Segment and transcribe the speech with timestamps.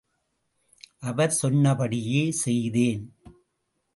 [0.99, 3.03] அவர் சொன்னபடியே செய்தேன்.